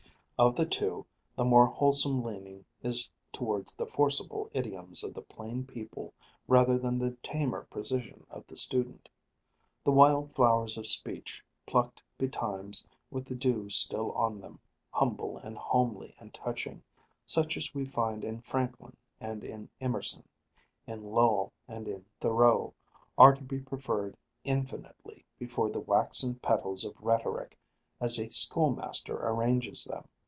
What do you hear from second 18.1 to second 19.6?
in Franklin and